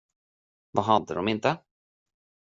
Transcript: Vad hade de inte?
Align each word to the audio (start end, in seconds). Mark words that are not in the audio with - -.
Vad 0.71 0.85
hade 0.85 1.13
de 1.13 1.27
inte? 1.27 1.57